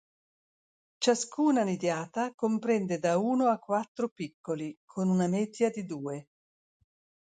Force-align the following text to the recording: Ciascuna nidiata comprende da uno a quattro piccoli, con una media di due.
Ciascuna 0.97 1.63
nidiata 1.63 2.33
comprende 2.33 2.97
da 2.97 3.19
uno 3.19 3.49
a 3.49 3.59
quattro 3.59 4.09
piccoli, 4.09 4.75
con 4.83 5.09
una 5.09 5.27
media 5.27 5.69
di 5.69 5.85
due. 5.85 6.27